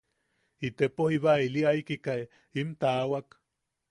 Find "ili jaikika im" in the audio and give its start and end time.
1.49-2.69